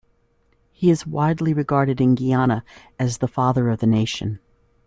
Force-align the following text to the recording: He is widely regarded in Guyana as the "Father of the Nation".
He 0.71 0.89
is 0.89 1.05
widely 1.05 1.53
regarded 1.53 2.01
in 2.01 2.15
Guyana 2.15 2.63
as 2.97 3.19
the 3.19 3.27
"Father 3.27 3.69
of 3.69 3.81
the 3.81 3.85
Nation". 3.85 4.39